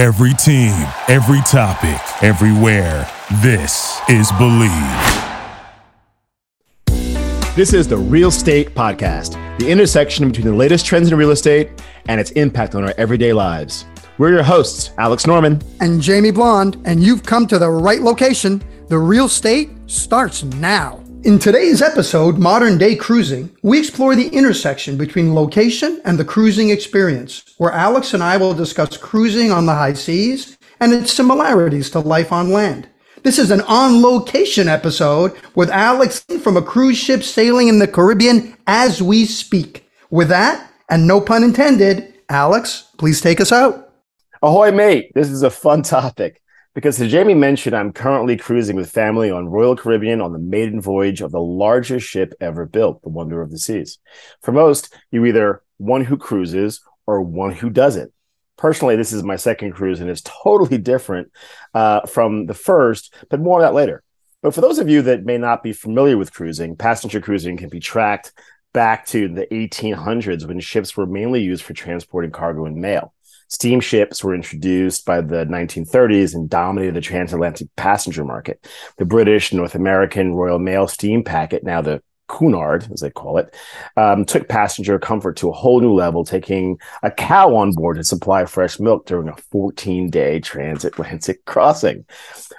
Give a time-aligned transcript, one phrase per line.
[0.00, 0.72] Every team,
[1.08, 3.06] every topic, everywhere.
[3.42, 4.72] This is Believe.
[7.54, 11.68] This is the Real State Podcast, the intersection between the latest trends in real estate
[12.08, 13.84] and its impact on our everyday lives.
[14.16, 18.62] We're your hosts, Alex Norman and Jamie Blonde, and you've come to the right location.
[18.88, 20.99] The Real State starts now.
[21.22, 26.70] In today's episode, Modern Day Cruising, we explore the intersection between location and the cruising
[26.70, 31.90] experience, where Alex and I will discuss cruising on the high seas and its similarities
[31.90, 32.88] to life on land.
[33.22, 37.86] This is an on location episode with Alex from a cruise ship sailing in the
[37.86, 39.86] Caribbean as we speak.
[40.08, 43.92] With that, and no pun intended, Alex, please take us out.
[44.42, 45.12] Ahoy, mate.
[45.14, 46.40] This is a fun topic
[46.74, 50.80] because as Jamie mentioned, I'm currently cruising with family on Royal Caribbean on the maiden
[50.80, 53.98] voyage of the largest ship ever built, the Wonder of the Seas.
[54.42, 58.12] For most, you're either one who cruises or one who doesn't
[58.60, 61.32] personally, this is my second cruise and it's totally different
[61.72, 64.02] uh, from the first, but more on that later.
[64.42, 67.70] But for those of you that may not be familiar with cruising, passenger cruising can
[67.70, 68.32] be tracked
[68.74, 73.14] back to the 1800s when ships were mainly used for transporting cargo and mail.
[73.50, 78.64] Steamships were introduced by the 1930s and dominated the transatlantic passenger market.
[78.96, 83.54] The British North American Royal Mail steam packet, now the Cunard, as they call it,
[83.96, 88.04] um, took passenger comfort to a whole new level, taking a cow on board to
[88.04, 92.04] supply fresh milk during a 14 day transatlantic crossing.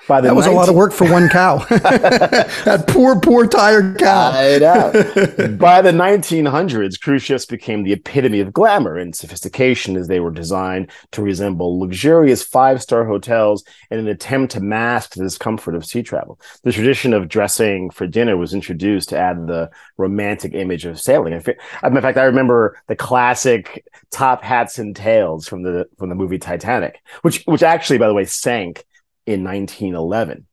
[0.08, 1.58] By the that was 19- a lot of work for one cow.
[1.69, 4.31] that poor, poor tired cow.
[4.91, 10.31] By the 1900s, cruise ships became the epitome of glamour and sophistication as they were
[10.31, 15.85] designed to resemble luxurious five star hotels in an attempt to mask the discomfort of
[15.85, 16.39] sea travel.
[16.63, 19.60] The tradition of dressing for dinner was introduced to add the
[19.97, 21.33] romantic image of sailing.
[21.33, 26.39] In fact, I remember the classic top hats and tails from the from the movie
[26.39, 28.85] Titanic, which which actually, by the way, sank
[29.25, 30.47] in 1911.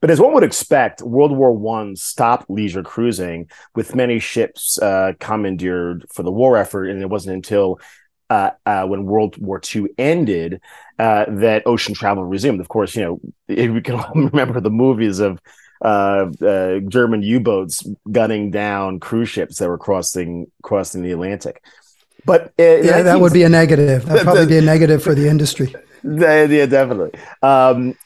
[0.00, 5.12] But as one would expect, World War One stopped leisure cruising, with many ships uh,
[5.20, 7.78] commandeered for the war effort, and it wasn't until
[8.28, 10.60] uh, uh, when World War II ended
[10.98, 12.60] uh, that ocean travel resumed.
[12.60, 15.40] Of course, you know we can all remember the movies of
[15.82, 21.62] uh, uh, German U-boats gunning down cruise ships that were crossing crossing the Atlantic.
[22.24, 24.04] But yeah, that would be a negative.
[24.06, 25.74] That'd probably be a negative for the industry.
[26.04, 27.18] Yeah, definitely.
[27.42, 27.96] Um,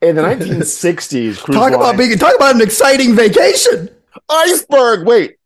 [0.00, 3.88] in the 1960s, talk about being talk about an exciting vacation.
[4.28, 5.06] Iceberg.
[5.06, 5.36] Wait,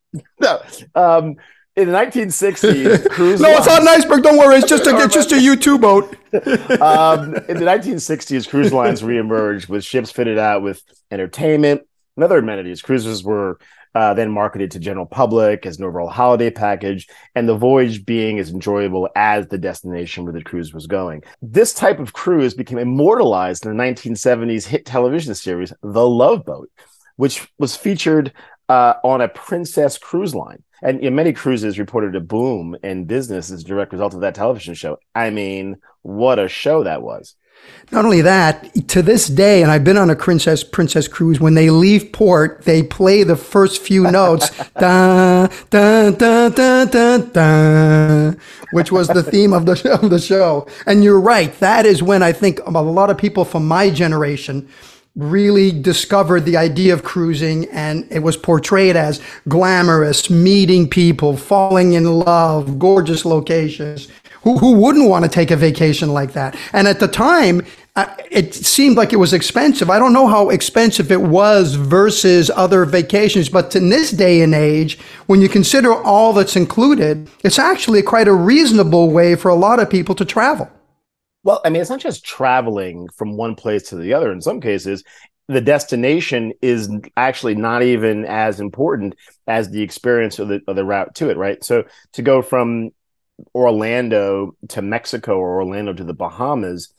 [0.40, 0.62] no.
[0.94, 1.36] Um,
[1.76, 3.40] in the 1960s, cruise.
[3.40, 4.22] no, it's not an iceberg.
[4.22, 4.56] Don't worry.
[4.56, 6.16] It's just a it's just a U two boat.
[6.32, 11.82] um, in the 1960s, cruise lines reemerged with ships fitted out with entertainment
[12.16, 12.82] and other amenities.
[12.82, 13.58] Cruises were
[13.94, 18.38] uh, then marketed to general public as an overall holiday package, and the voyage being
[18.38, 21.22] as enjoyable as the destination where the cruise was going.
[21.40, 26.70] This type of cruise became immortalized in the 1970s hit television series The Love Boat,
[27.16, 28.34] which was featured
[28.68, 30.62] uh, on a Princess cruise line.
[30.82, 34.20] And you know, many cruises reported a boom in business as a direct result of
[34.20, 34.98] that television show.
[35.14, 37.34] I mean, what a show that was.
[37.90, 41.40] Not only that, to this day, and I've been on a princess princess cruise.
[41.40, 47.18] When they leave port, they play the first few notes, da, da, da, da, da,
[47.18, 48.32] da,
[48.72, 50.66] which was the theme of the of the show.
[50.84, 54.68] And you're right, that is when I think a lot of people from my generation
[55.16, 61.94] really discovered the idea of cruising and it was portrayed as glamorous, meeting people, falling
[61.94, 64.08] in love, gorgeous locations.
[64.42, 66.54] Who, who wouldn't want to take a vacation like that?
[66.72, 67.62] And at the time,
[67.96, 69.88] uh, it seemed like it was expensive.
[69.88, 74.54] I don't know how expensive it was versus other vacations, but in this day and
[74.54, 79.54] age, when you consider all that's included, it's actually quite a reasonable way for a
[79.54, 80.70] lot of people to travel.
[81.46, 84.32] Well, I mean, it's not just traveling from one place to the other.
[84.32, 85.04] In some cases,
[85.46, 89.14] the destination is actually not even as important
[89.46, 91.62] as the experience of the, of the route to it, right?
[91.62, 92.90] So to go from
[93.54, 96.92] Orlando to Mexico or Orlando to the Bahamas,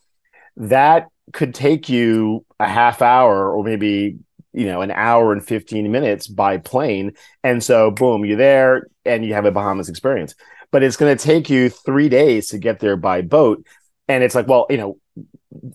[0.55, 4.17] that could take you a half hour or maybe
[4.53, 7.11] you know an hour and 15 minutes by plane
[7.43, 10.33] and so boom you're there and you have a bahamas experience
[10.71, 13.61] but it's going to take you three days to get there by boat
[14.07, 14.97] and it's like well you know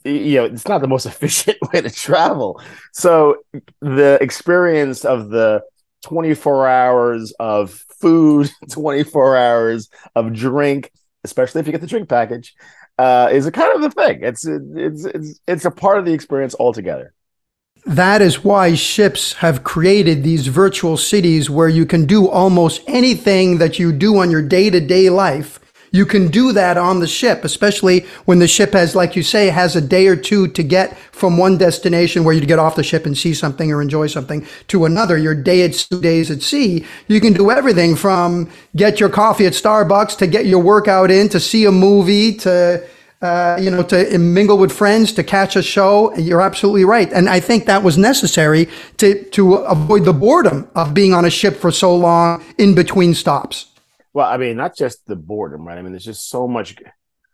[0.05, 2.61] you know it's not the most efficient way to travel.
[2.93, 3.39] So
[3.81, 5.63] the experience of the
[6.05, 7.71] 24 hours of
[8.01, 10.91] food 24 hours of drink
[11.25, 12.55] especially if you get the drink package
[12.99, 14.21] uh, is a kind of the thing.
[14.23, 17.15] It's it's it's it's a part of the experience altogether.
[17.85, 23.59] That is why ships have created these virtual cities where you can do almost anything
[23.59, 25.59] that you do on your day to day life
[25.93, 29.49] You can do that on the ship, especially when the ship has, like you say,
[29.49, 32.83] has a day or two to get from one destination where you get off the
[32.83, 35.19] ship and see something or enjoy something to another.
[35.19, 39.53] Your day two days at sea, you can do everything from get your coffee at
[39.53, 42.85] Starbucks to get your workout in to see a movie to
[43.21, 46.13] uh, you know, to mingle with friends, to catch a show.
[46.17, 50.93] You're absolutely right, and I think that was necessary to to avoid the boredom of
[50.93, 53.72] being on a ship for so long in between stops.
[54.15, 55.79] Well, I mean, not just the boredom, right?
[55.79, 56.77] I mean, there's just so much.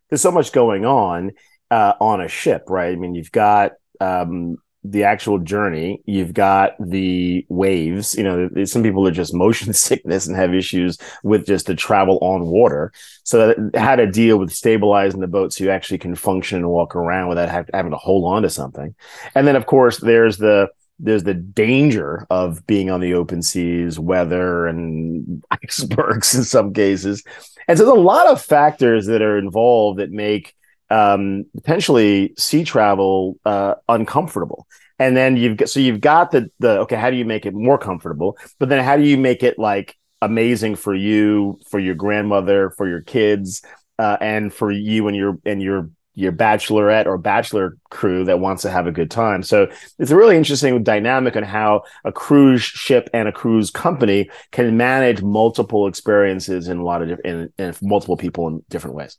[0.08, 1.32] There's so much going on
[1.70, 2.92] uh, on a ship, right?
[2.92, 6.02] I mean, you've got um, the actual journey.
[6.06, 8.14] You've got the waves.
[8.14, 12.19] You know, some people are just motion sickness and have issues with just the travel
[12.22, 12.92] on water.
[13.25, 16.96] So how to deal with stabilizing the boat so you actually can function and walk
[16.96, 18.94] around without having to hold on to something.
[19.34, 23.98] And then, of course, there's the there's the danger of being on the open seas,
[23.98, 27.22] weather and icebergs in some cases.
[27.66, 30.54] And so there's a lot of factors that are involved that make
[30.90, 34.66] um, potentially sea travel uh, uncomfortable.
[34.98, 37.54] And then you've got so you've got the the okay, how do you make it
[37.54, 38.36] more comfortable?
[38.58, 42.88] But then how do you make it like amazing for you, for your grandmother, for
[42.88, 43.62] your kids,
[43.98, 48.62] uh, and for you and your and your your bachelorette or bachelor crew that wants
[48.62, 49.40] to have a good time.
[49.44, 49.68] So
[50.00, 54.76] it's a really interesting dynamic on how a cruise ship and a cruise company can
[54.76, 59.16] manage multiple experiences in a lot of different in, in multiple people in different ways.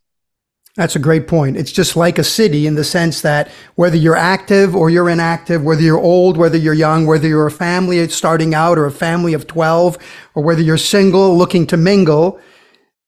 [0.75, 1.55] That's a great point.
[1.55, 5.63] It's just like a city in the sense that whether you're active or you're inactive,
[5.63, 9.33] whether you're old, whether you're young, whether you're a family starting out or a family
[9.33, 9.97] of 12,
[10.35, 12.39] or whether you're single looking to mingle,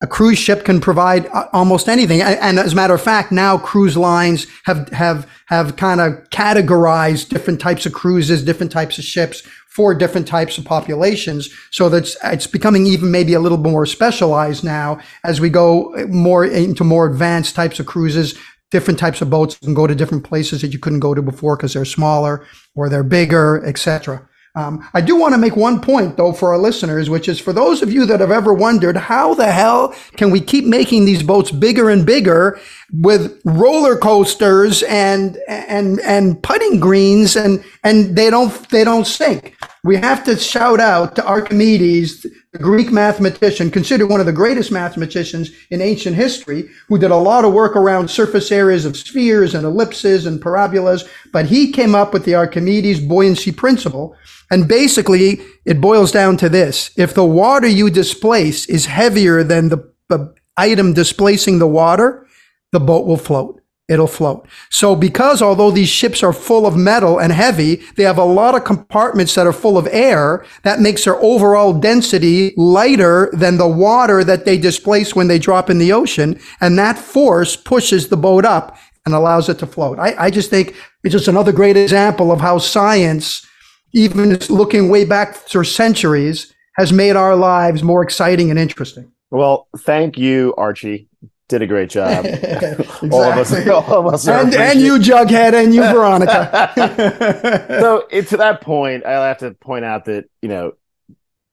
[0.02, 2.20] a cruise ship can provide uh, almost anything.
[2.20, 7.28] And as a matter of fact, now cruise lines have, have, have kind of categorized
[7.28, 11.48] different types of cruises, different types of ships for different types of populations.
[11.70, 16.44] So that's it's becoming even maybe a little more specialized now as we go more
[16.44, 18.38] into more advanced types of cruises.
[18.70, 21.56] Different types of boats can go to different places that you couldn't go to before
[21.56, 22.44] because they're smaller
[22.74, 24.28] or they're bigger, etc.
[24.54, 27.54] Um, I do want to make one point though for our listeners, which is for
[27.54, 31.22] those of you that have ever wondered how the hell can we keep making these
[31.22, 32.60] boats bigger and bigger
[32.92, 39.56] with roller coasters and and and putting greens and and they don't they don't sink.
[39.84, 42.22] We have to shout out to Archimedes,
[42.52, 47.16] the Greek mathematician, considered one of the greatest mathematicians in ancient history, who did a
[47.16, 51.08] lot of work around surface areas of spheres and ellipses and parabolas.
[51.32, 54.14] But he came up with the Archimedes buoyancy principle.
[54.52, 56.92] And basically, it boils down to this.
[56.96, 62.26] If the water you displace is heavier than the, the item displacing the water,
[62.70, 63.60] the boat will float.
[63.88, 64.46] It'll float.
[64.70, 68.54] So because although these ships are full of metal and heavy, they have a lot
[68.54, 70.44] of compartments that are full of air.
[70.62, 75.68] That makes their overall density lighter than the water that they displace when they drop
[75.68, 76.38] in the ocean.
[76.60, 79.98] And that force pushes the boat up and allows it to float.
[79.98, 83.46] I, I just think it's just another great example of how science,
[83.92, 89.12] even looking way back for centuries, has made our lives more exciting and interesting.
[89.30, 91.08] Well, thank you, Archie
[91.52, 92.24] did a great job.
[92.28, 93.10] exactly.
[93.10, 96.72] all of us, all of us and, and you, Jughead, and you, Veronica.
[97.68, 100.72] so it, to that point, I have to point out that you know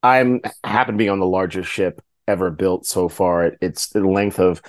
[0.01, 3.57] I'm happen to be on the largest ship ever built so far.
[3.61, 4.61] It's the length of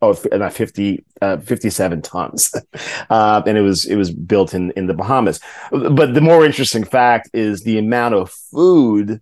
[0.00, 2.54] Oh, about 50, uh, 57 tons.
[3.10, 5.38] uh, and it was, it was built in, in the Bahamas.
[5.70, 9.20] But the more interesting fact is the amount of food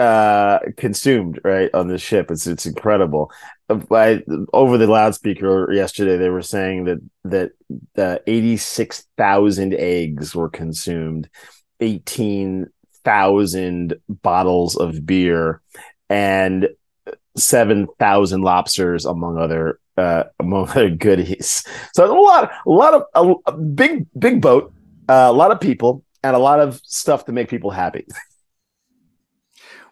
[0.00, 2.30] uh consumed right on this ship.
[2.30, 3.32] It's it's incredible.
[3.68, 7.50] I, over the loudspeaker yesterday they were saying that that
[7.96, 11.28] uh, 86,000 eggs were consumed
[11.80, 15.62] 18,000 bottles of beer
[16.08, 16.68] and
[17.36, 21.62] 7,000 lobsters among other uh, among other goodies.
[21.94, 24.72] So a lot a lot of a, a big big boat
[25.10, 28.06] uh, a lot of people and a lot of stuff to make people happy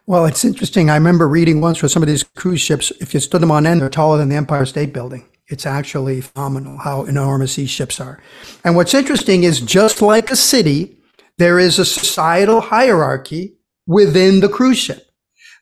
[0.09, 0.89] Well, it's interesting.
[0.89, 3.67] I remember reading once for some of these cruise ships, if you stood them on
[3.67, 5.29] end, they're taller than the Empire State Building.
[5.49, 8.19] It's actually phenomenal how enormous these ships are.
[8.63, 10.97] And what's interesting is just like a city,
[11.37, 13.53] there is a societal hierarchy
[13.85, 15.11] within the cruise ship.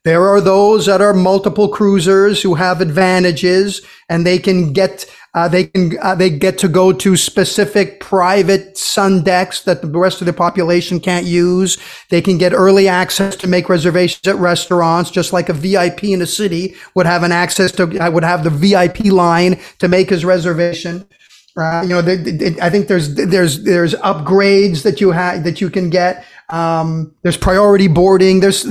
[0.05, 5.47] There are those that are multiple cruisers who have advantages and they can get Uh,
[5.47, 10.19] they can uh, they get to go to specific private sun decks that the rest
[10.19, 11.77] of the population can't use.
[12.09, 16.23] They can get early access to make reservations at restaurants, just like a VIP in
[16.23, 20.09] a city would have an access to I would have the VIP line to make
[20.09, 21.07] his reservation.
[21.55, 25.61] Uh, you know, they, they, I think there's there's there's upgrades that you have that
[25.61, 26.25] you can get.
[26.49, 28.39] Um, there's priority boarding.
[28.39, 28.65] There's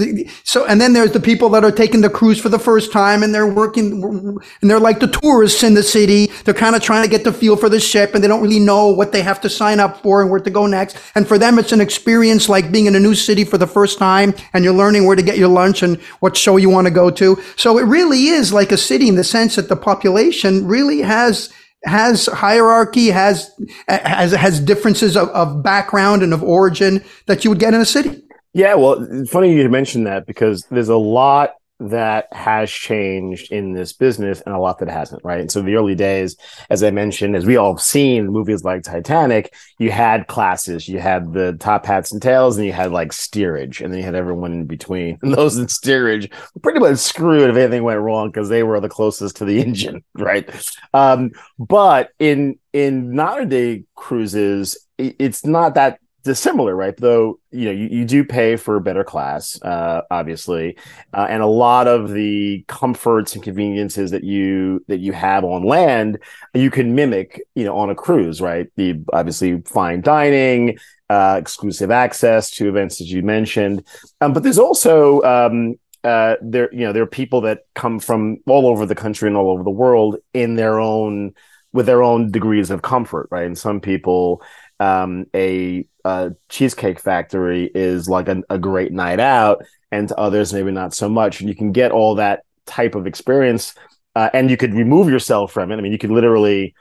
[0.45, 3.23] so, and then there's the people that are taking the cruise for the first time
[3.23, 6.29] and they're working and they're like the tourists in the city.
[6.45, 8.61] They're kind of trying to get the feel for the ship and they don't really
[8.61, 10.97] know what they have to sign up for and where to go next.
[11.15, 13.99] And for them, it's an experience like being in a new city for the first
[13.99, 16.91] time and you're learning where to get your lunch and what show you want to
[16.91, 17.43] go to.
[17.57, 21.53] So it really is like a city in the sense that the population really has
[21.85, 23.51] has hierarchy, has
[23.89, 27.85] has has differences of, of background and of origin that you would get in a
[27.85, 28.23] city.
[28.53, 33.93] Yeah, well, funny you mentioned that because there's a lot that has changed in this
[33.93, 35.41] business and a lot that hasn't, right?
[35.41, 36.37] And so the early days,
[36.71, 40.99] as I mentioned, as we all have seen movies like Titanic, you had classes, you
[40.99, 44.15] had the top hats and tails, and you had like steerage, and then you had
[44.15, 45.19] everyone in between.
[45.27, 48.79] And those in steerage were pretty much screwed if anything went wrong because they were
[48.79, 50.49] the closest to the engine, right?
[50.95, 56.97] Um, but in in modern day cruises, it's not that dissimilar, right?
[56.97, 60.77] Though you know you, you do pay for a better class, uh, obviously,
[61.15, 65.63] uh, and a lot of the comforts and conveniences that you that you have on
[65.63, 66.19] land,
[66.53, 68.67] you can mimic, you know, on a cruise, right?
[68.77, 70.79] The obviously fine dining,
[71.09, 73.87] uh, exclusive access to events as you mentioned,
[74.21, 78.39] um, but there's also um, uh, there you know there are people that come from
[78.47, 81.33] all over the country and all over the world in their own
[81.73, 83.45] with their own degrees of comfort, right?
[83.47, 84.43] And some people
[84.81, 90.53] um, a uh, cheesecake factory is like a, a great night out, and to others
[90.53, 91.41] maybe not so much.
[91.41, 93.75] And you can get all that type of experience,
[94.15, 95.77] uh, and you could remove yourself from it.
[95.77, 96.75] I mean, you could literally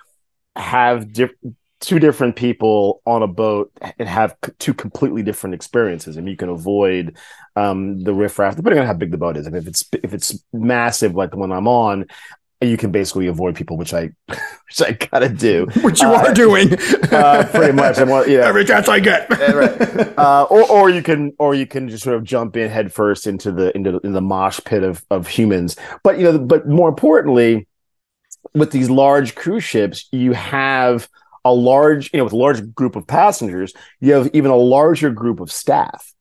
[0.55, 1.31] have diff-
[1.79, 6.29] two different people on a boat and have c- two completely different experiences, I and
[6.29, 7.17] you can avoid
[7.55, 9.47] um, the riffraff, depending on how big the boat is.
[9.47, 12.05] I mean, if it's if it's massive like the one I'm on,
[12.69, 16.33] you can basically avoid people, which I, which I gotta do, which you uh, are
[16.33, 16.73] doing,
[17.11, 17.97] uh, pretty much.
[17.97, 20.17] I'm, know, every chance I get, right.
[20.17, 23.51] Uh, or or you can or you can just sort of jump in headfirst into
[23.51, 25.75] the into in the mosh pit of of humans.
[26.03, 27.67] But you know, but more importantly,
[28.53, 31.07] with these large cruise ships, you have
[31.43, 35.11] a large, you know, with a large group of passengers, you have even a larger
[35.11, 36.14] group of staff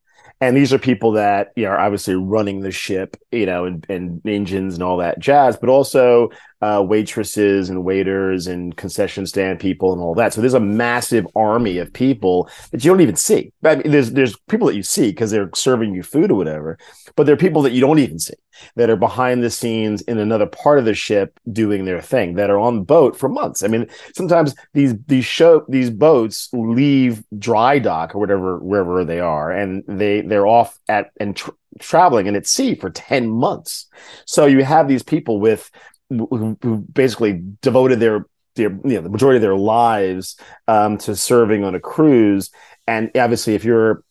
[0.44, 3.86] and these are people that you know, are obviously running the ship, you know, and,
[3.88, 6.30] and engines and all that jazz, but also
[6.64, 10.32] uh, waitresses and waiters and concession stand people and all that.
[10.32, 13.52] So there's a massive army of people that you don't even see.
[13.62, 16.78] I mean, there's there's people that you see because they're serving you food or whatever,
[17.16, 18.32] but there are people that you don't even see
[18.76, 22.48] that are behind the scenes in another part of the ship doing their thing that
[22.48, 23.62] are on the boat for months.
[23.62, 29.20] I mean, sometimes these these show these boats leave dry dock or whatever wherever they
[29.20, 31.36] are, and they they're off at and.
[31.36, 33.86] Tr- traveling and at sea for 10 months.
[34.26, 35.72] So you have these people with
[36.08, 40.36] who, who basically devoted their their you know the majority of their lives
[40.68, 42.50] um, to serving on a cruise.
[42.86, 44.04] And obviously, if you're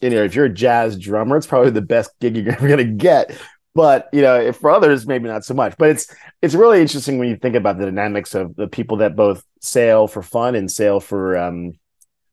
[0.00, 2.78] you know if you're a jazz drummer, it's probably the best gig you're ever going
[2.78, 3.36] to get.
[3.74, 5.74] But you know, if for others, maybe not so much.
[5.78, 9.16] But it's it's really interesting when you think about the dynamics of the people that
[9.16, 11.72] both sail for fun and sail for um,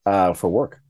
[0.05, 0.81] uh, for work.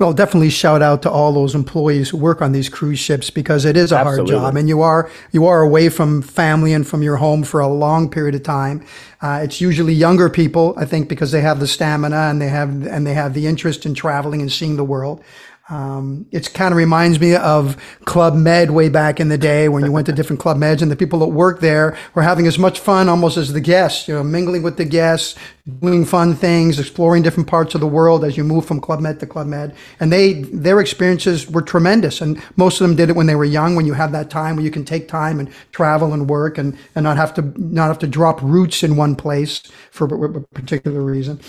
[0.00, 3.66] Well, definitely shout out to all those employees who work on these cruise ships because
[3.66, 4.34] it is a Absolutely.
[4.34, 7.60] hard job, and you are you are away from family and from your home for
[7.60, 8.82] a long period of time.
[9.20, 12.86] Uh, it's usually younger people, I think, because they have the stamina and they have
[12.86, 15.22] and they have the interest in traveling and seeing the world.
[15.70, 19.84] Um, it kind of reminds me of Club Med way back in the day when
[19.84, 22.58] you went to different Club Meds and the people that worked there were having as
[22.58, 25.36] much fun almost as the guests, you know, mingling with the guests,
[25.80, 29.20] doing fun things, exploring different parts of the world as you move from Club Med
[29.20, 29.72] to Club Med.
[30.00, 32.20] And they, their experiences were tremendous.
[32.20, 34.56] And most of them did it when they were young, when you have that time
[34.56, 37.86] where you can take time and travel and work and, and not have to, not
[37.86, 39.62] have to drop roots in one place
[39.92, 41.40] for a particular reason.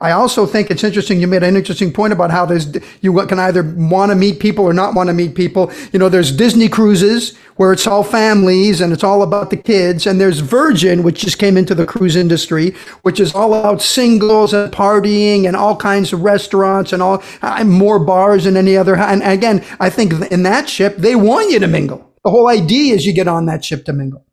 [0.00, 1.20] I also think it's interesting.
[1.20, 4.64] You made an interesting point about how there's you can either want to meet people
[4.64, 5.72] or not want to meet people.
[5.92, 10.06] You know, there's Disney cruises where it's all families and it's all about the kids,
[10.06, 14.52] and there's Virgin, which just came into the cruise industry, which is all about singles
[14.52, 18.94] and partying and all kinds of restaurants and all uh, more bars than any other.
[18.94, 22.08] And again, I think in that ship they want you to mingle.
[22.22, 24.24] The whole idea is you get on that ship to mingle.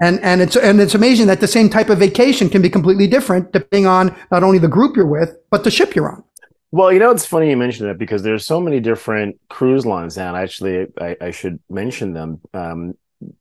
[0.00, 3.06] And, and it's, and it's amazing that the same type of vacation can be completely
[3.06, 6.22] different depending on not only the group you're with, but the ship you're on.
[6.72, 10.16] Well, you know, it's funny you mentioned that because there's so many different cruise lines
[10.16, 10.36] now.
[10.36, 12.94] Actually, I, I should mention them um,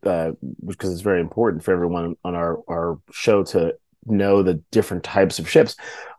[0.05, 0.31] uh,
[0.65, 5.39] because it's very important for everyone on our, our show to know the different types
[5.39, 5.75] of ships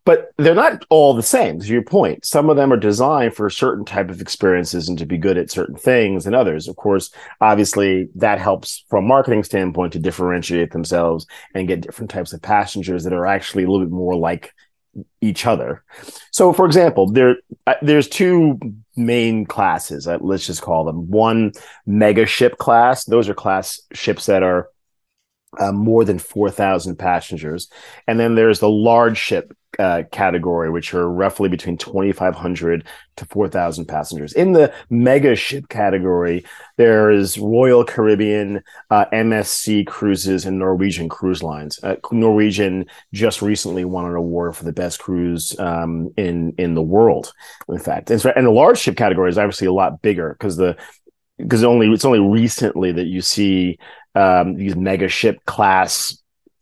[0.07, 2.25] but they're not all the same to your point.
[2.25, 5.51] Some of them are designed for certain type of experiences and to be good at
[5.51, 6.69] certain things and others.
[6.69, 7.11] Of course
[7.43, 12.41] obviously that helps from a marketing standpoint to differentiate themselves and get different types of
[12.41, 14.55] passengers that are actually a little bit more like
[15.21, 15.83] each other.
[16.31, 18.61] So for example there uh, there's two
[18.95, 21.11] main classes uh, let's just call them.
[21.11, 21.51] One
[21.85, 24.69] mega ship class those are class ships that are
[25.59, 27.69] uh, more than 4,000 passengers.
[28.07, 32.87] And then there's the large ship uh, category, which are roughly between 2,500
[33.17, 34.33] to 4,000 passengers.
[34.33, 36.45] In the mega ship category,
[36.77, 41.79] there is Royal Caribbean, uh, MSC Cruises, and Norwegian Cruise Lines.
[41.83, 46.83] Uh, Norwegian just recently won an award for the best cruise um, in in the
[46.83, 47.33] world.
[47.69, 50.57] In fact, and, so, and the large ship category is obviously a lot bigger because
[50.57, 50.77] the
[51.39, 53.79] because only it's only recently that you see
[54.15, 56.17] um, these mega ship class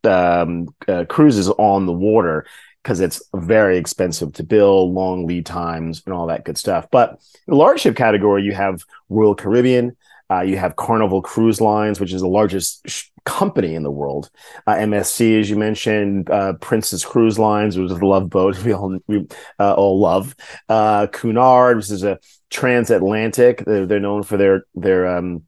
[0.04, 2.46] um, uh, cruises on the water
[2.82, 6.86] because it's very expensive to build, long lead times, and all that good stuff.
[6.90, 9.96] But the large ship category, you have Royal Caribbean,
[10.34, 14.30] uh, you have Carnival Cruise Lines, which is the largest sh- company in the world.
[14.66, 18.72] Uh, MSC, as you mentioned, uh, Princess Cruise Lines, which is the love boat we
[18.72, 19.26] all we
[19.58, 20.34] uh, all love.
[20.68, 22.18] Uh, Cunard, which is a
[22.50, 23.64] transatlantic.
[23.64, 25.44] They're, they're known for their their um,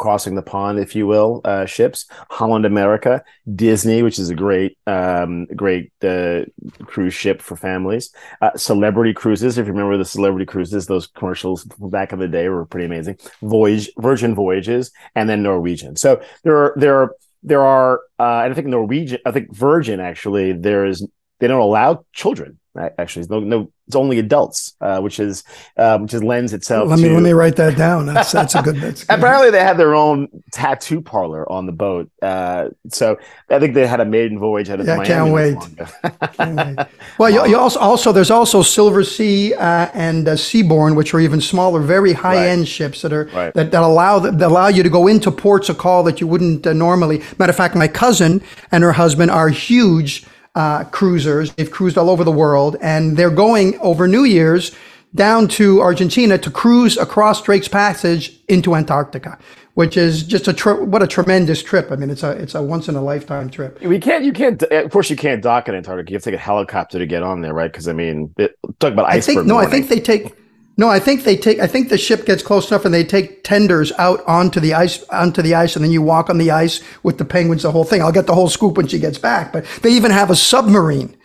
[0.00, 2.06] crossing the pond, if you will, uh, ships.
[2.30, 3.22] Holland America,
[3.54, 6.46] Disney, which is a great, um, great uh,
[6.84, 8.10] cruise ship for families.
[8.40, 12.48] Uh, celebrity cruises, if you remember the celebrity cruises, those commercials back in the day
[12.48, 13.18] were pretty amazing.
[13.42, 15.96] Voyage, Virgin Voyages, and then Norwegian.
[15.96, 20.00] So there are there are there are, uh, and I think Norwegian, I think Virgin
[20.00, 21.06] actually, there is
[21.40, 25.42] they don't allow children actually no no it's only adults uh, which is
[25.76, 28.54] um, which is lends itself let me to, let me write that down that's that's
[28.54, 29.18] a good that's good.
[29.18, 33.18] apparently they had their own tattoo parlor on the boat uh, so
[33.50, 36.32] i think they had a maiden voyage out of yeah, Miami can't wait.
[36.34, 36.86] can't wait
[37.18, 41.40] well you, you, also also there's also Silversea uh, and uh, seabourn which are even
[41.40, 42.68] smaller very high-end right.
[42.68, 43.52] ships that are right.
[43.54, 46.64] that, that allow that allow you to go into ports of call that you wouldn't
[46.64, 51.52] uh, normally matter of fact my cousin and her husband are huge uh, cruisers.
[51.54, 54.74] They've cruised all over the world, and they're going over New Year's
[55.14, 59.38] down to Argentina to cruise across Drake's Passage into Antarctica,
[59.74, 61.90] which is just a tri- what a tremendous trip.
[61.90, 63.80] I mean, it's a it's a once in a lifetime trip.
[63.80, 64.62] We can't, you can't.
[64.62, 66.10] Of course, you can't dock in Antarctica.
[66.10, 67.70] You have to take a helicopter to get on there, right?
[67.70, 69.16] Because I mean, it, talk about iceberg.
[69.16, 69.68] I think no, warning.
[69.68, 70.34] I think they take
[70.76, 71.58] no, I think they take.
[71.58, 75.02] I think the ship gets close enough, and they take tenders out onto the ice,
[75.10, 77.62] onto the ice, and then you walk on the ice with the penguins.
[77.62, 78.02] The whole thing.
[78.02, 79.52] I'll get the whole scoop when she gets back.
[79.52, 81.16] But they even have a submarine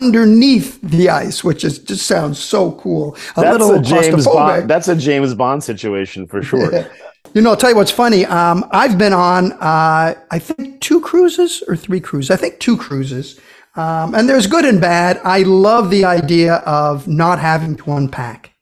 [0.00, 3.16] underneath the ice, which is just sounds so cool.
[3.36, 4.70] A that's little a James Bond.
[4.70, 6.70] That's a James Bond situation for sure.
[7.34, 8.24] you know, I'll tell you what's funny.
[8.26, 12.30] Um, I've been on, uh, I think two cruises or three cruises.
[12.30, 13.40] I think two cruises.
[13.74, 15.20] Um, and there's good and bad.
[15.24, 18.52] I love the idea of not having to unpack.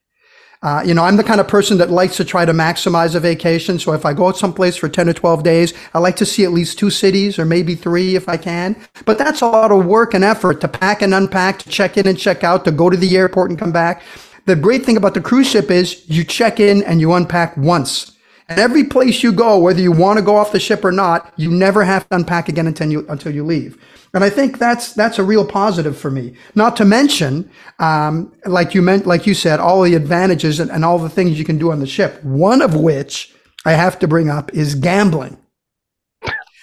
[0.63, 3.21] Uh, you know, I'm the kind of person that likes to try to maximize a
[3.21, 3.79] vacation.
[3.79, 6.53] So if I go someplace for 10 or 12 days, I like to see at
[6.53, 8.77] least two cities or maybe three if I can.
[9.05, 12.07] But that's a lot of work and effort to pack and unpack, to check in
[12.07, 14.03] and check out, to go to the airport and come back.
[14.47, 18.16] The great thing about the cruise ship is you check in and you unpack once.
[18.49, 21.33] And every place you go, whether you want to go off the ship or not,
[21.37, 23.77] you never have to unpack again until you, until you leave.
[24.15, 26.35] And I think that's that's a real positive for me.
[26.55, 30.85] Not to mention, um, like you meant, like you said, all the advantages and, and
[30.85, 32.23] all the things you can do on the ship.
[32.25, 33.35] One of which
[33.67, 35.37] I have to bring up is gambling.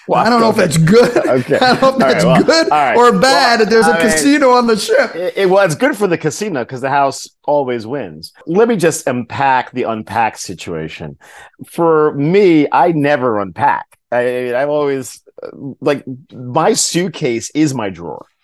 [0.08, 1.18] Well, I don't know if that's good.
[1.28, 1.58] okay.
[1.62, 2.98] I don't know if that's right, well, good right.
[2.98, 3.60] or bad.
[3.60, 5.16] Well, There's a I casino mean, on the ship.
[5.16, 8.34] It, it, well, it's good for the casino because the house always wins.
[8.46, 11.18] Let me just unpack the unpack situation.
[11.66, 13.98] For me, I never unpack.
[14.12, 15.50] I, I've always uh,
[15.82, 18.26] like my suitcase is my drawer.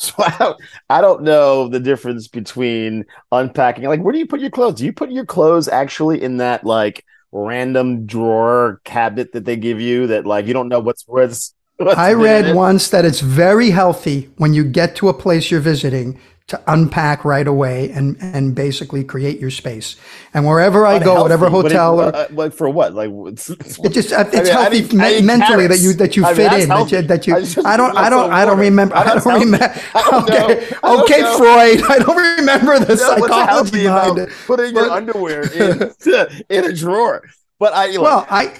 [0.00, 3.82] So I don't, I don't know the difference between unpacking.
[3.82, 4.76] Like, where do you put your clothes?
[4.76, 9.80] Do you put your clothes actually in that like random drawer cabinet that they give
[9.80, 11.54] you that like you don't know what's what's.
[11.76, 15.60] what's I read once that it's very healthy when you get to a place you're
[15.60, 19.96] visiting to unpack right away and and basically create your space.
[20.32, 23.92] And wherever I go, whatever hotel it, or uh, like for what, like it's, it
[23.92, 26.62] just it's I mean, healthy I me- mentally that you that you I fit mean,
[26.62, 27.36] in that you, that you.
[27.66, 29.66] I, don't I don't I don't remember I don't remember.
[29.66, 31.36] Okay, okay, know.
[31.36, 31.82] Freud.
[31.90, 34.30] I don't remember the no, psychology behind it.
[34.46, 35.92] Putting but, your underwear in
[36.48, 37.28] in a drawer.
[37.58, 38.58] But I well I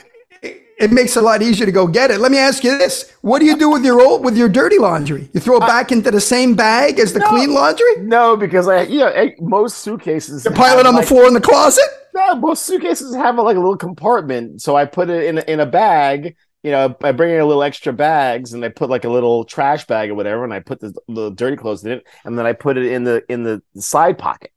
[0.79, 2.21] it makes it a lot easier to go get it.
[2.21, 4.79] Let me ask you this: What do you do with your old with your dirty
[4.79, 5.29] laundry?
[5.33, 7.97] You throw it back into the same bag as the no, clean laundry?
[7.99, 10.45] No, because I, you know, most suitcases.
[10.45, 11.85] You pile it on like, the floor in the closet.
[12.15, 15.61] No, most suitcases have a, like a little compartment, so I put it in in
[15.61, 19.05] a bag you know, I bring in a little extra bags and I put like
[19.05, 22.07] a little trash bag or whatever, and I put the little dirty clothes in it,
[22.25, 24.53] and then I put it in the in the side pocket,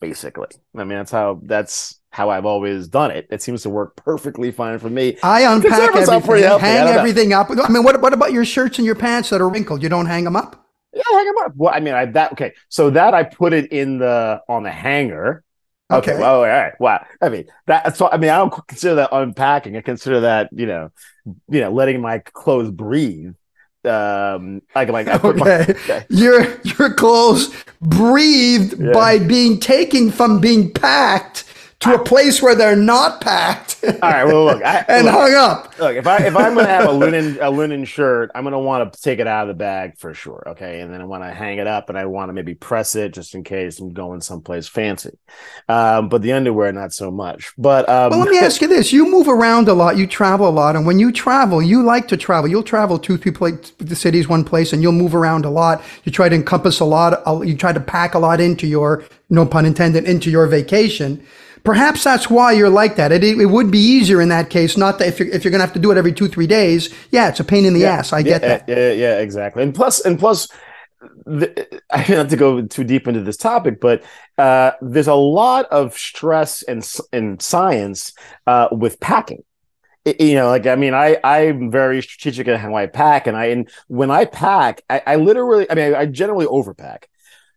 [0.00, 0.48] basically.
[0.74, 3.26] I mean, that's how that's how I've always done it.
[3.30, 5.16] It seems to work perfectly fine for me.
[5.22, 6.64] I unpack Conservatives are pretty everything, healthy.
[6.66, 6.98] Hang don't know.
[7.00, 7.50] everything up.
[7.50, 9.82] I mean, what what about your shirts and your pants that are wrinkled?
[9.82, 10.64] You don't hang them up?
[10.92, 11.52] Yeah, hang them up.
[11.56, 12.52] Well, I mean, I that okay.
[12.68, 15.42] So that I put it in the on the hanger.
[15.90, 16.12] Okay.
[16.12, 16.20] Okay.
[16.20, 16.72] Well, all right.
[16.80, 17.04] Wow.
[17.20, 18.30] I mean, that's what I mean.
[18.30, 19.76] I don't consider that unpacking.
[19.76, 20.90] I consider that you know,
[21.48, 23.34] you know, letting my clothes breathe.
[23.84, 26.04] Um, like like I put my- Okay.
[26.10, 28.92] Your your clothes breathed Yeah.
[28.92, 31.44] by being taken from being packed
[31.82, 34.24] to a place where they're not packed all right.
[34.24, 34.62] Well, look.
[34.62, 35.78] I, and look, hung up.
[35.78, 38.92] look, if I if I'm gonna have a linen a linen shirt, I'm gonna want
[38.92, 40.44] to take it out of the bag for sure.
[40.48, 42.94] Okay, and then I want to hang it up, and I want to maybe press
[42.94, 45.18] it just in case I'm going someplace fancy.
[45.68, 47.52] Um, but the underwear, not so much.
[47.58, 50.48] But um, Well, let me ask you this: You move around a lot, you travel
[50.48, 52.48] a lot, and when you travel, you like to travel.
[52.48, 55.82] You'll travel two, three places, the cities, one place, and you'll move around a lot.
[56.04, 57.20] You try to encompass a lot.
[57.44, 61.24] You try to pack a lot into your, no pun intended, into your vacation.
[61.64, 63.12] Perhaps that's why you're like that.
[63.12, 65.64] It, it would be easier in that case, not that if you're if you're gonna
[65.64, 66.92] have to do it every two, three days.
[67.10, 68.12] Yeah, it's a pain in the ass.
[68.12, 68.68] I get yeah, that.
[68.68, 69.62] Yeah, yeah, exactly.
[69.62, 70.48] And plus, and plus,
[71.24, 74.02] the, I don't have to go too deep into this topic, but
[74.38, 78.12] uh, there's a lot of stress and in science
[78.46, 79.44] uh, with packing.
[80.06, 83.36] I- you know, like I mean, I I'm very strategic in how I pack, and
[83.36, 87.04] I and when I pack, I, I literally, I mean, I generally overpack.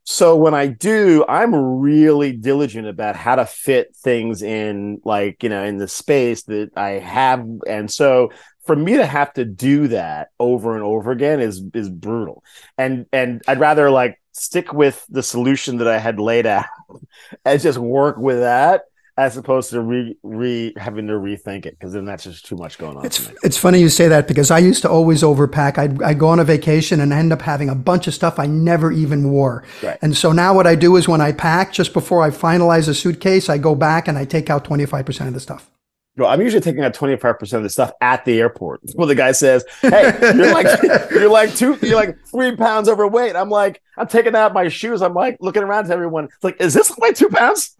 [0.08, 5.50] So when I do, I'm really diligent about how to fit things in, like you
[5.50, 8.32] know, in the space that I have, and so
[8.65, 12.44] for me to have to do that over and over again is is brutal.
[12.78, 16.65] And and i'd rather like stick with the solution that i had laid out
[17.46, 18.84] and just work with that
[19.17, 22.78] as opposed to re re having to rethink it because then that's just too much
[22.78, 25.78] going on It's it's funny you say that because I used to always overpack.
[25.78, 28.45] I'd, I'd go on a vacation and end up having a bunch of stuff I
[28.45, 29.63] never even wore.
[29.82, 29.97] Right.
[30.01, 32.93] And so now what I do is when I pack, just before I finalize a
[32.93, 35.69] suitcase, I go back and I take out 25% of the stuff.
[36.17, 38.82] Well, I'm usually taking out 25% of the stuff at the airport.
[38.95, 43.36] Well, the guy says, Hey, you're like, you're like two, you're like three pounds overweight.
[43.36, 45.01] I'm like, I'm taking out my shoes.
[45.01, 46.25] I'm like looking around to everyone.
[46.25, 47.75] It's like, is this like two pounds?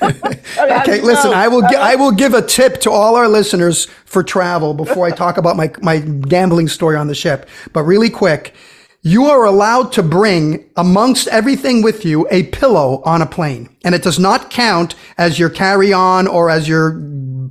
[0.00, 0.40] I mean,
[0.80, 1.36] Okay, listen, know?
[1.36, 5.06] I will gi- I will give a tip to all our listeners for travel before
[5.06, 7.48] I talk about my my gambling story on the ship.
[7.72, 8.54] But really quick,
[9.02, 13.94] you are allowed to bring amongst everything with you a pillow on a plane, and
[13.94, 17.00] it does not count as your carry-on or as your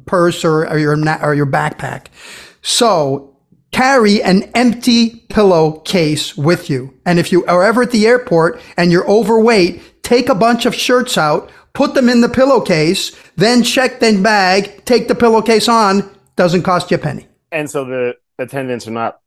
[0.05, 2.07] purse or, or your or your backpack.
[2.61, 3.35] So
[3.71, 6.93] carry an empty pillowcase with you.
[7.05, 10.73] And if you are ever at the airport and you're overweight, take a bunch of
[10.73, 16.09] shirts out, put them in the pillowcase, then check the bag, take the pillowcase on,
[16.35, 17.27] doesn't cost you a penny.
[17.51, 19.19] and so the attendants are not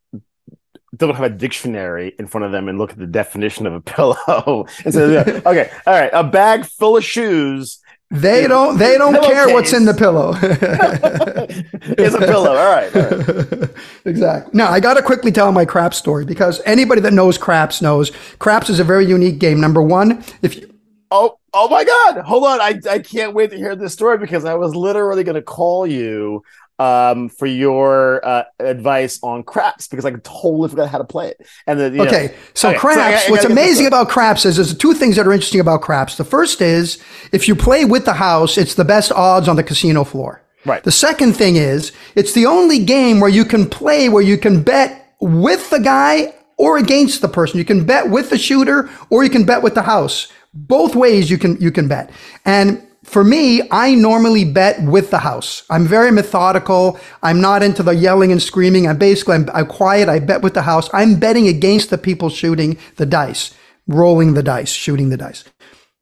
[0.96, 3.80] don't have a dictionary in front of them and look at the definition of a
[3.80, 4.66] pillow.
[4.84, 5.02] and so,
[5.46, 9.86] okay, all right, a bag full of shoes They don't they don't care what's in
[9.86, 10.34] the pillow.
[11.96, 12.54] is a pillow.
[12.54, 13.70] All right, all right.
[14.04, 14.50] exactly.
[14.52, 18.12] Now, I got to quickly tell my craps story because anybody that knows craps knows
[18.38, 19.60] craps is a very unique game.
[19.62, 20.68] Number one, if you,
[21.10, 22.22] Oh, oh my God!
[22.24, 25.34] Hold on, I I can't wait to hear this story because I was literally going
[25.36, 26.42] to call you
[26.78, 31.46] um for your uh, advice on craps because I totally forgot how to play it.
[31.66, 32.98] And then you know- Okay, so Okay, craps.
[32.98, 35.32] I- I what's gotta get this amazing about craps is there's two things that are
[35.32, 36.16] interesting about craps.
[36.16, 36.98] The first is
[37.30, 40.40] if you play with the house, it's the best odds on the casino floor.
[40.64, 40.82] Right.
[40.82, 44.62] The second thing is it's the only game where you can play where you can
[44.62, 47.58] bet with the guy or against the person.
[47.58, 50.28] You can bet with the shooter or you can bet with the house.
[50.54, 52.10] Both ways you can you can bet.
[52.44, 55.64] And for me, I normally bet with the house.
[55.70, 57.00] I'm very methodical.
[57.22, 58.88] I'm not into the yelling and screaming.
[58.88, 60.08] I'm basically I'm, I'm quiet.
[60.08, 60.88] I bet with the house.
[60.94, 63.54] I'm betting against the people shooting the dice,
[63.88, 65.44] rolling the dice, shooting the dice.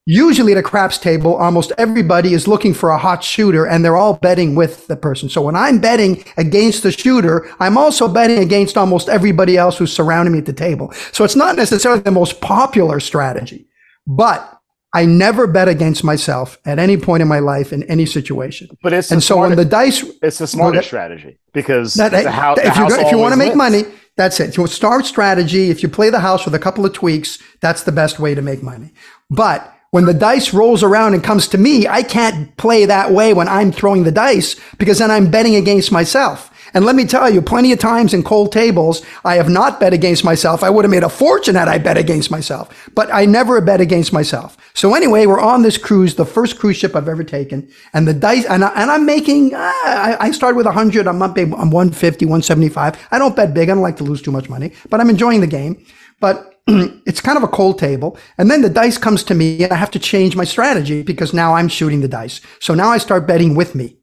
[0.06, 3.96] Usually at a craps table, almost everybody is looking for a hot shooter and they're
[3.96, 5.30] all betting with the person.
[5.30, 9.92] So when I'm betting against the shooter, I'm also betting against almost everybody else who's
[9.92, 10.92] surrounding me at the table.
[11.12, 13.66] So it's not necessarily the most popular strategy,
[14.10, 14.60] but
[14.92, 18.68] I never bet against myself at any point in my life in any situation.
[18.82, 22.76] But it's and so when the dice it's the smartest strategy because that, the if,
[22.76, 23.56] you if you want to make wins.
[23.56, 23.84] money,
[24.16, 24.56] that's it.
[24.56, 25.70] You start strategy.
[25.70, 28.42] If you play the house with a couple of tweaks, that's the best way to
[28.42, 28.92] make money.
[29.30, 33.32] But when the dice rolls around and comes to me, I can't play that way
[33.32, 36.49] when I'm throwing the dice because then I'm betting against myself.
[36.74, 39.92] And let me tell you, plenty of times in cold tables, I have not bet
[39.92, 40.62] against myself.
[40.62, 43.80] I would have made a fortune had I bet against myself, but I never bet
[43.80, 44.56] against myself.
[44.74, 48.14] So anyway, we're on this cruise, the first cruise ship I've ever taken, and the
[48.14, 51.70] dice, and, I, and I'm making, uh, I, I started with 100, I'm up, I'm
[51.70, 53.08] 150, 175.
[53.10, 53.68] I don't bet big.
[53.68, 55.84] I don't like to lose too much money, but I'm enjoying the game.
[56.20, 56.50] But
[57.06, 58.18] it's kind of a cold table.
[58.38, 61.32] And then the dice comes to me and I have to change my strategy because
[61.32, 62.40] now I'm shooting the dice.
[62.60, 63.98] So now I start betting with me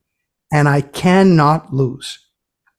[0.51, 2.26] and I cannot lose.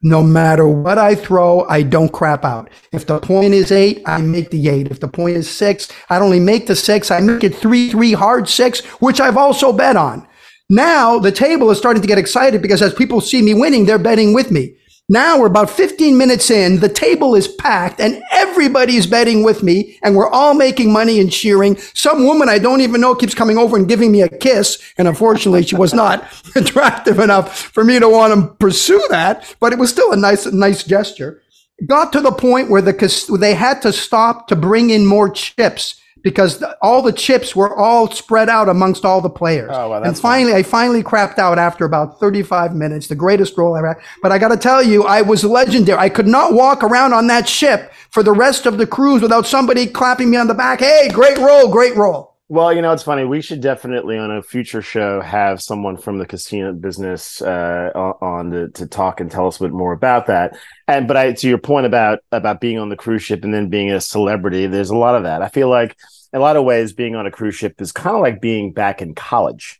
[0.03, 2.71] No matter what I throw, I don't crap out.
[2.93, 4.93] If the point is eight, I make the eight.
[4.93, 7.11] If the point is six, I don't only make the six.
[7.11, 10.25] I make it three, three hard six, which I've also bet on.
[10.71, 13.99] Now the table is starting to get excited because as people see me winning, they're
[13.99, 14.77] betting with me.
[15.11, 19.99] Now we're about 15 minutes in, the table is packed and everybody's betting with me
[20.03, 21.79] and we're all making money and cheering.
[21.95, 24.79] Some woman I don't even know keeps coming over and giving me a kiss.
[24.99, 29.73] And unfortunately, she was not attractive enough for me to want to pursue that, but
[29.73, 31.41] it was still a nice, nice gesture.
[31.87, 35.99] got to the point where the, they had to stop to bring in more chips
[36.23, 39.71] because the, all the chips were all spread out amongst all the players.
[39.73, 40.59] Oh, well, and finally, fun.
[40.59, 44.03] I finally crapped out after about 35 minutes, the greatest roll I ever had.
[44.23, 45.99] But I got to tell you, I was legendary.
[45.99, 49.47] I could not walk around on that ship for the rest of the cruise without
[49.47, 50.81] somebody clapping me on the back.
[50.81, 52.28] Hey, great roll, great roll.
[52.51, 53.25] Well, you know, it's funny.
[53.27, 58.51] We should definitely on a future show have someone from the casino business uh, on
[58.53, 60.57] to, to talk and tell us a bit more about that.
[60.87, 63.69] And but I, to your point about about being on the cruise ship and then
[63.69, 65.43] being a celebrity, there's a lot of that.
[65.43, 65.95] I feel like
[66.33, 68.73] in a lot of ways, being on a cruise ship is kind of like being
[68.73, 69.78] back in college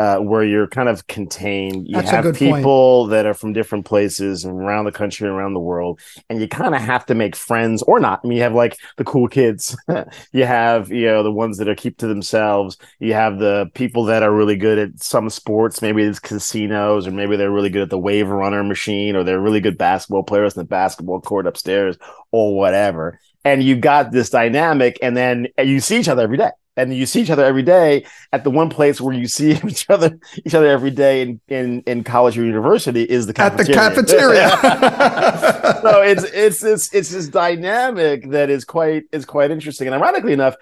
[0.00, 1.86] uh, where you're kind of contained.
[1.86, 3.10] You That's have people point.
[3.10, 6.74] that are from different places around the country and around the world, and you kind
[6.74, 8.22] of have to make friends or not.
[8.24, 9.76] I mean, you have like the cool kids,
[10.32, 12.78] you have you know the ones that are keep to themselves.
[12.98, 17.10] You have the people that are really good at some sports, maybe it's casinos, or
[17.10, 20.56] maybe they're really good at the wave runner machine, or they're really good basketball players
[20.56, 21.98] in the basketball court upstairs,
[22.32, 23.20] or whatever.
[23.44, 27.06] And you got this dynamic, and then you see each other every day and you
[27.06, 30.54] see each other every day at the one place where you see each other each
[30.54, 33.80] other every day in in, in college or university is the cafeteria.
[33.80, 35.80] At the cafeteria.
[35.82, 39.88] so it's it's it's it's this dynamic that is quite is quite interesting.
[39.88, 40.56] And ironically enough,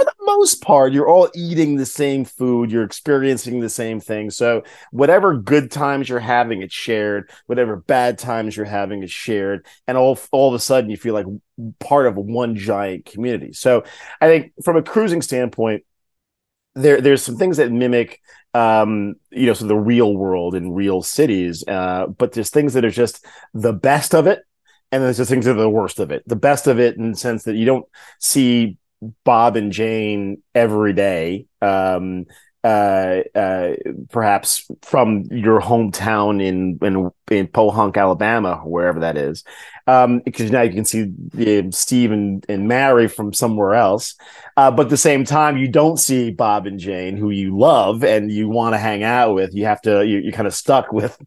[0.00, 4.30] for the most part, you're all eating the same food, you're experiencing the same thing.
[4.30, 7.30] So, whatever good times you're having, it's shared.
[7.46, 9.66] Whatever bad times you're having, it's shared.
[9.86, 11.26] And all, all of a sudden, you feel like
[11.80, 13.52] part of one giant community.
[13.52, 13.84] So,
[14.22, 15.84] I think from a cruising standpoint,
[16.74, 18.20] there there's some things that mimic
[18.54, 22.84] um you know so the real world in real cities uh but there's things that
[22.84, 24.44] are just the best of it
[24.92, 27.10] and there's just things that are the worst of it the best of it in
[27.10, 27.86] the sense that you don't
[28.20, 28.78] see
[29.24, 31.46] Bob and Jane every day.
[31.62, 32.26] Um,
[32.62, 33.72] uh, uh,
[34.10, 39.44] perhaps from your hometown in in in Podunk, Alabama, wherever that is,
[39.86, 41.10] um, because now you can see
[41.70, 44.14] Steve and, and Mary from somewhere else.
[44.58, 48.04] Uh, but at the same time, you don't see Bob and Jane, who you love
[48.04, 49.54] and you want to hang out with.
[49.54, 50.04] You have to.
[50.04, 51.18] You, are kind of stuck with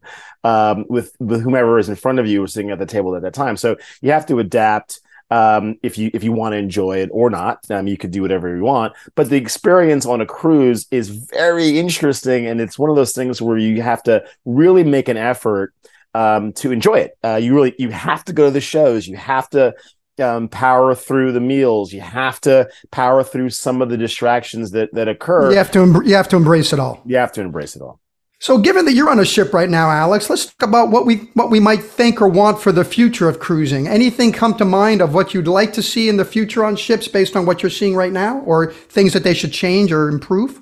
[0.44, 3.22] um, with with whomever is in front of you or sitting at the table at
[3.22, 3.56] that time.
[3.56, 5.00] So you have to adapt
[5.34, 7.68] um, if you if you want to enjoy it or not.
[7.68, 11.76] Um, you could do whatever you want, but the experience on a cruise is very
[11.76, 15.74] interesting, and it's one of those things where you have to really make an effort
[16.14, 17.18] um, to enjoy it.
[17.24, 19.08] Uh, you really you have to go to the shows.
[19.08, 19.74] You have to
[20.20, 21.92] um, power through the meals.
[21.92, 25.50] You have to power through some of the distractions that that occur.
[25.50, 27.02] You have to you have to embrace it all.
[27.04, 27.98] You have to embrace it all.
[28.44, 31.30] So, given that you're on a ship right now, Alex, let's talk about what we
[31.32, 33.88] what we might think or want for the future of cruising.
[33.88, 37.08] Anything come to mind of what you'd like to see in the future on ships
[37.08, 40.60] based on what you're seeing right now, or things that they should change or improve?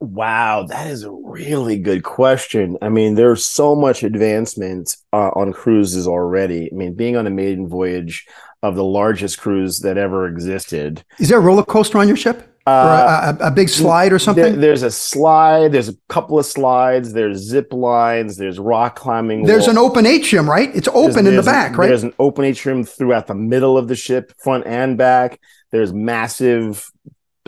[0.00, 2.76] Wow, that is a really good question.
[2.82, 6.68] I mean, there's so much advancement uh, on cruises already.
[6.70, 8.26] I mean, being on a maiden voyage
[8.62, 11.02] of the largest cruise that ever existed.
[11.18, 12.49] Is there a roller coaster on your ship?
[12.66, 14.44] Uh, a, a, big slide or something?
[14.44, 15.72] There, there's a slide.
[15.72, 17.14] There's a couple of slides.
[17.14, 18.36] There's zip lines.
[18.36, 19.44] There's rock climbing.
[19.44, 19.70] There's wall.
[19.70, 20.74] an open atrium, right?
[20.74, 21.88] It's open there's, in the back, right?
[21.88, 25.40] There's an open atrium throughout the middle of the ship, front and back.
[25.70, 26.90] There's massive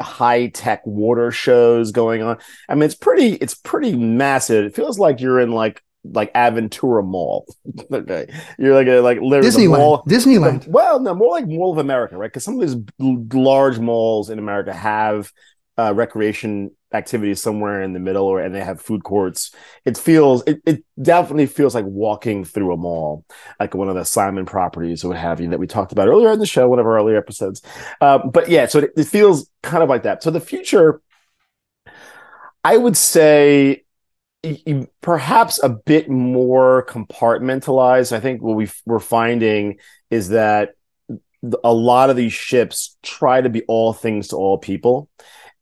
[0.01, 2.39] high tech water shows going on.
[2.69, 3.35] I mean, it's pretty.
[3.35, 4.65] It's pretty massive.
[4.65, 7.47] It feels like you're in like like Aventura Mall.
[7.93, 8.27] okay,
[8.59, 9.79] you're like a like literally Disneyland.
[9.79, 10.69] Mall, Disneyland.
[10.69, 12.31] well, no, more like Mall of America, right?
[12.31, 15.33] Because some of these large malls in America have
[15.79, 19.55] uh, recreation activities somewhere in the middle, or and they have food courts.
[19.85, 23.25] It feels it, it definitely feels like walking through a mall,
[23.59, 26.33] like one of the Simon properties or what have you that we talked about earlier
[26.33, 27.63] in the show, one of our earlier episodes.
[28.01, 30.23] Um, but yeah, so it, it feels kind of like that.
[30.23, 31.01] So the future,
[32.65, 33.85] I would say
[35.01, 38.13] perhaps a bit more compartmentalized.
[38.13, 39.79] I think what we we're finding
[40.11, 40.71] is that
[41.65, 45.09] a lot of these ships try to be all things to all people,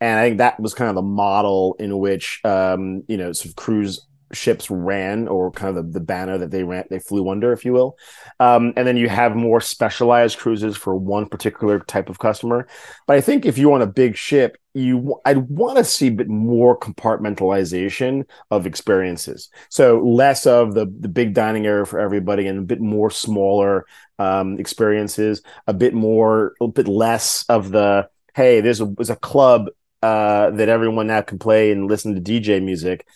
[0.00, 3.50] and I think that was kind of the model in which um, you know sort
[3.50, 7.28] of cruise ships ran or kind of the, the banner that they ran they flew
[7.28, 7.98] under if you will.
[8.38, 12.66] Um, and then you have more specialized cruises for one particular type of customer.
[13.06, 16.12] But i think if you're on a big ship you i'd want to see a
[16.12, 19.48] bit more compartmentalization of experiences.
[19.68, 23.86] So less of the the big dining area for everybody and a bit more smaller
[24.18, 29.16] um, experiences a bit more a bit less of the hey there's a there's a
[29.16, 29.68] club
[30.02, 33.06] uh, that everyone now can play and listen to dj music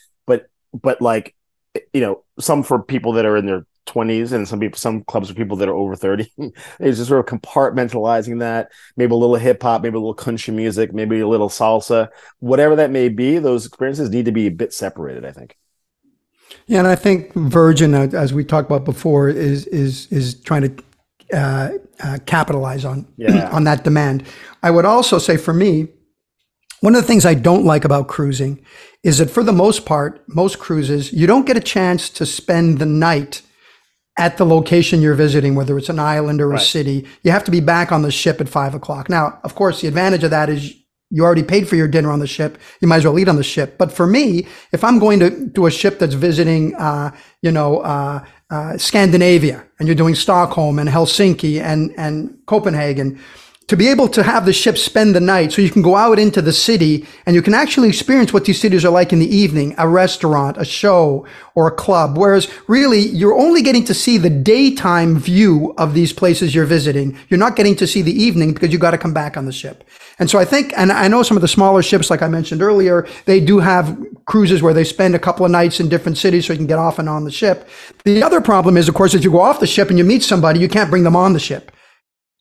[0.74, 1.34] but like
[1.92, 5.28] you know some for people that are in their 20s and some people some clubs
[5.28, 6.30] for people that are over 30
[6.80, 10.54] it's just sort of compartmentalizing that maybe a little hip hop maybe a little country
[10.54, 12.08] music maybe a little salsa
[12.38, 15.56] whatever that may be those experiences need to be a bit separated i think.
[16.66, 20.62] Yeah and i think virgin uh, as we talked about before is is is trying
[20.62, 20.84] to
[21.32, 21.70] uh,
[22.02, 23.48] uh, capitalize on yeah.
[23.52, 24.24] on that demand.
[24.62, 25.88] I would also say for me
[26.80, 28.64] one of the things I don't like about cruising
[29.02, 32.78] is that for the most part, most cruises, you don't get a chance to spend
[32.78, 33.42] the night
[34.16, 36.60] at the location you're visiting, whether it's an island or a right.
[36.60, 37.06] city.
[37.22, 39.08] You have to be back on the ship at five o'clock.
[39.08, 40.74] Now, of course, the advantage of that is
[41.10, 42.58] you already paid for your dinner on the ship.
[42.80, 43.76] You might as well eat on the ship.
[43.78, 47.10] But for me, if I'm going to to a ship that's visiting, uh,
[47.42, 53.20] you know, uh, uh, Scandinavia, and you're doing Stockholm and Helsinki and and Copenhagen,
[53.66, 56.18] to be able to have the ship spend the night so you can go out
[56.18, 59.34] into the city and you can actually experience what these cities are like in the
[59.34, 62.18] evening, a restaurant, a show, or a club.
[62.18, 67.18] Whereas really, you're only getting to see the daytime view of these places you're visiting.
[67.28, 69.52] You're not getting to see the evening because you got to come back on the
[69.52, 69.84] ship.
[70.18, 72.60] And so I think, and I know some of the smaller ships, like I mentioned
[72.60, 76.46] earlier, they do have cruises where they spend a couple of nights in different cities
[76.46, 77.68] so you can get off and on the ship.
[78.04, 80.22] The other problem is, of course, if you go off the ship and you meet
[80.22, 81.72] somebody, you can't bring them on the ship.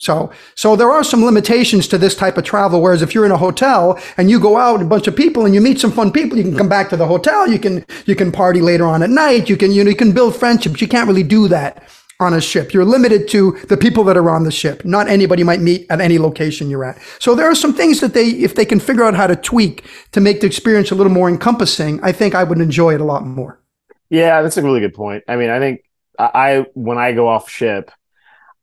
[0.03, 2.81] So, so there are some limitations to this type of travel.
[2.81, 5.55] Whereas if you're in a hotel and you go out a bunch of people and
[5.55, 7.47] you meet some fun people, you can come back to the hotel.
[7.47, 9.49] You can, you can party later on at night.
[9.49, 10.81] You can, you know, you can build friendships.
[10.81, 11.87] You can't really do that
[12.19, 12.73] on a ship.
[12.73, 14.83] You're limited to the people that are on the ship.
[14.83, 16.99] Not anybody might meet at any location you're at.
[17.19, 19.85] So there are some things that they, if they can figure out how to tweak
[20.11, 23.05] to make the experience a little more encompassing, I think I would enjoy it a
[23.05, 23.61] lot more.
[24.09, 25.23] Yeah, that's a really good point.
[25.29, 25.85] I mean, I think
[26.19, 27.89] I, when I go off ship,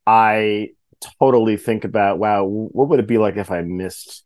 [0.05, 0.69] I
[1.19, 4.23] totally think about wow, what would it be like if I missed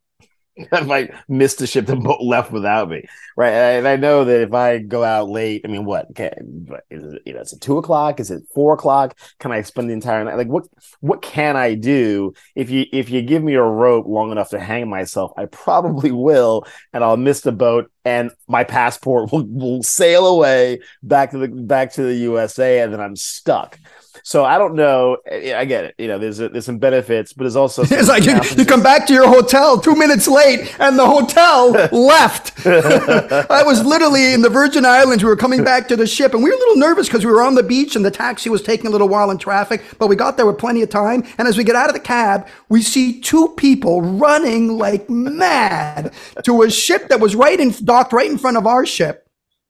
[0.57, 3.03] if I missed the ship, the boat left without me,
[3.35, 3.51] right?
[3.51, 6.15] And I know that if I go out late, I mean, what?
[6.15, 8.21] Can, is it, you know, is it two o'clock?
[8.21, 9.19] Is it four o'clock?
[9.39, 10.37] Can I spend the entire night?
[10.37, 10.63] Like, what?
[11.01, 14.59] What can I do if you if you give me a rope long enough to
[14.59, 15.33] hang myself?
[15.35, 20.79] I probably will, and I'll miss the boat, and my passport will, will sail away
[21.03, 23.77] back to the back to the USA, and then I'm stuck.
[24.23, 25.17] So I don't know.
[25.31, 25.95] I get it.
[25.97, 28.83] You know, there's a, there's some benefits, but there's also it's like you, you, come
[28.83, 32.65] back to your hotel two minutes late, and the hotel left.
[32.65, 35.23] I was literally in the Virgin Islands.
[35.23, 37.31] We were coming back to the ship, and we were a little nervous because we
[37.31, 39.83] were on the beach, and the taxi was taking a little while in traffic.
[39.99, 41.23] But we got there with plenty of time.
[41.37, 46.13] And as we get out of the cab, we see two people running like mad
[46.43, 49.27] to a ship that was right in docked right in front of our ship,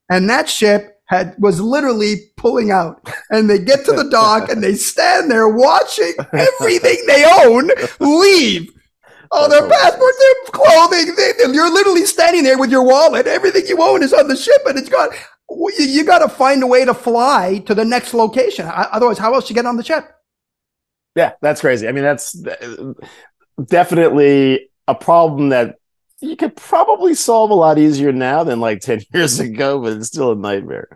[0.10, 3.08] and that ship had was literally pulling out.
[3.30, 8.72] And they get to the dock and they stand there watching everything they own leave.
[9.32, 13.28] Oh their passports their clothing they, you're literally standing there with your wallet.
[13.28, 15.10] Everything you own is on the ship and it's gone.
[15.50, 18.68] You, you got to find a way to fly to the next location.
[18.72, 20.06] Otherwise how else you get on the ship?
[21.16, 21.88] Yeah that's crazy.
[21.88, 22.94] I mean that's uh,
[23.64, 25.76] definitely a problem that
[26.26, 30.08] you could probably solve a lot easier now than like 10 years ago, but it's
[30.08, 30.88] still a nightmare.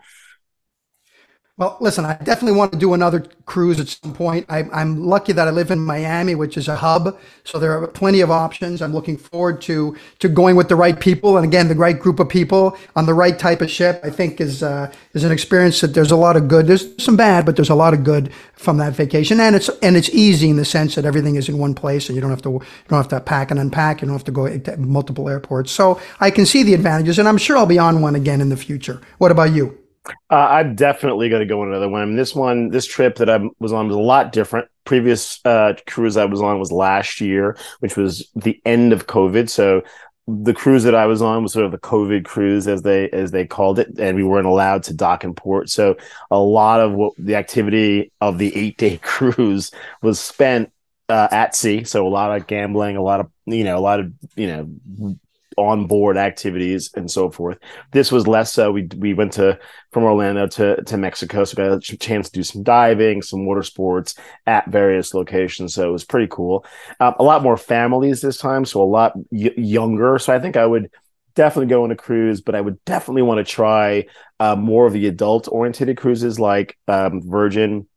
[1.59, 4.45] Well, listen, I definitely want to do another cruise at some point.
[4.47, 7.85] I, am lucky that I live in Miami, which is a hub, so there are
[7.85, 8.81] plenty of options.
[8.81, 12.21] I'm looking forward to to going with the right people, and again, the right group
[12.21, 13.99] of people on the right type of ship.
[14.05, 16.65] I think is uh, is an experience that there's a lot of good.
[16.65, 19.97] There's some bad, but there's a lot of good from that vacation, and it's and
[19.97, 22.41] it's easy in the sense that everything is in one place, and you don't have
[22.43, 24.01] to you don't have to pack and unpack.
[24.01, 25.73] You don't have to go to multiple airports.
[25.73, 28.47] So I can see the advantages, and I'm sure I'll be on one again in
[28.47, 29.01] the future.
[29.17, 29.77] What about you?
[30.05, 32.01] Uh, I'm definitely going to go on another one.
[32.01, 34.67] I mean, this one, this trip that I was on was a lot different.
[34.85, 39.49] Previous uh, cruise I was on was last year, which was the end of COVID.
[39.49, 39.83] So
[40.27, 43.31] the cruise that I was on was sort of the COVID cruise, as they as
[43.31, 45.69] they called it, and we weren't allowed to dock in port.
[45.69, 45.97] So
[46.31, 49.71] a lot of what the activity of the eight day cruise
[50.01, 50.71] was spent
[51.07, 51.83] uh, at sea.
[51.83, 55.17] So a lot of gambling, a lot of you know, a lot of you know
[55.59, 57.57] onboard activities and so forth.
[57.91, 58.71] This was less so.
[58.71, 59.59] We we went to
[59.91, 63.63] from Orlando to to Mexico, so got a chance to do some diving, some water
[63.63, 64.15] sports
[64.47, 65.73] at various locations.
[65.73, 66.65] So it was pretty cool.
[66.99, 70.17] Um, a lot more families this time, so a lot y- younger.
[70.19, 70.89] So I think I would
[71.35, 74.05] definitely go on a cruise, but I would definitely want to try
[74.39, 77.87] uh, more of the adult oriented cruises like um, Virgin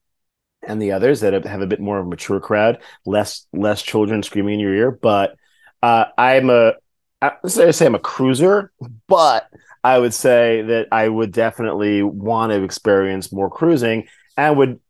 [0.66, 4.22] and the others that have a bit more of a mature crowd, less less children
[4.22, 4.90] screaming in your ear.
[4.90, 5.36] But
[5.82, 6.74] uh, I'm a
[7.22, 8.72] I say I'm a cruiser,
[9.06, 9.48] but
[9.84, 14.80] I would say that I would definitely want to experience more cruising and would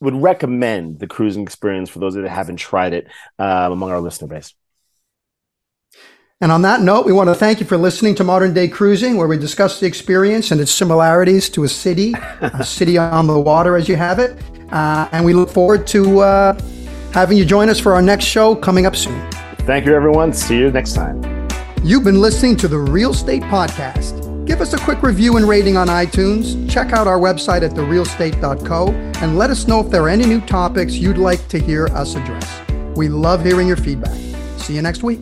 [0.00, 3.08] would recommend the cruising experience for those that haven't tried it
[3.38, 4.54] um, among our listener base.
[6.40, 9.16] And on that note, we want to thank you for listening to Modern Day Cruising,
[9.16, 13.40] where we discuss the experience and its similarities to a city, a city on the
[13.40, 14.40] water as you have it.
[14.70, 16.60] Uh, and we look forward to uh,
[17.12, 19.28] having you join us for our next show coming up soon.
[19.68, 20.32] Thank you, everyone.
[20.32, 21.22] See you next time.
[21.84, 24.46] You've been listening to the Real State Podcast.
[24.46, 26.70] Give us a quick review and rating on iTunes.
[26.70, 28.88] Check out our website at therealstate.co
[29.20, 32.14] and let us know if there are any new topics you'd like to hear us
[32.14, 32.62] address.
[32.96, 34.16] We love hearing your feedback.
[34.56, 35.20] See you next week.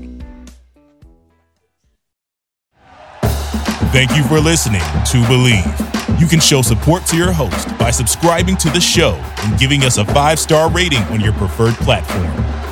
[3.91, 6.21] Thank you for listening to Bleav.
[6.21, 9.99] You can show support to your host by subscribing to the show and giving us
[9.99, 12.66] a five star rating on your preferred platform.